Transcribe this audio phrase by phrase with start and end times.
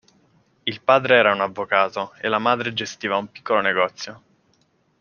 [0.63, 4.23] Il padre era un avvocato e la madre gestiva un piccolo negozio.